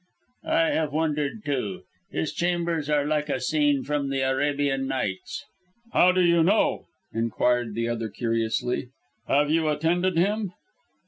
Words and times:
"I 0.47 0.71
have 0.71 0.93
wondered, 0.93 1.45
too. 1.45 1.83
His 2.11 2.33
chambers 2.33 2.89
are 2.89 3.05
like 3.05 3.29
a 3.29 3.39
scene 3.39 3.83
from 3.83 4.09
the 4.09 4.21
'Arabian 4.23 4.87
Nights.'" 4.87 5.45
"How 5.93 6.11
do 6.11 6.21
you 6.21 6.41
know?" 6.41 6.87
inquired 7.13 7.75
the 7.75 7.87
other 7.87 8.09
curiously. 8.09 8.87
"Have 9.27 9.51
you 9.51 9.67
attended 9.69 10.17
him?" 10.17 10.53